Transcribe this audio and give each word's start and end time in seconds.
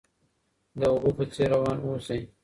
د 0.79 0.81
اوبو 0.93 1.09
په 1.17 1.23
څیر 1.33 1.47
روان 1.53 1.77
اوسئ. 1.83 2.21